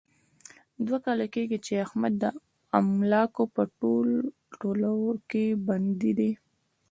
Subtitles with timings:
[0.85, 2.23] دوه کاله کېږي، چې احمد د
[2.79, 3.63] املوکو په
[4.59, 6.31] تول کې بندي دی.